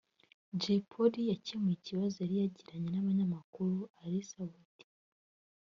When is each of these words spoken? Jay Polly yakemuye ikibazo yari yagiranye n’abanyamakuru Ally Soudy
Jay 0.59 0.79
Polly 0.91 1.21
yakemuye 1.31 1.73
ikibazo 1.77 2.15
yari 2.21 2.35
yagiranye 2.41 2.87
n’abanyamakuru 2.91 3.75
Ally 4.03 4.21
Soudy 4.29 4.83